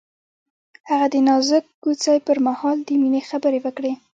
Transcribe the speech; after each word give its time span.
هغه 0.89 1.07
د 1.13 1.15
نازک 1.27 1.65
کوڅه 1.83 2.13
پر 2.27 2.37
مهال 2.47 2.77
د 2.83 2.89
مینې 3.01 3.21
خبرې 3.29 3.59
وکړې. 3.61 3.93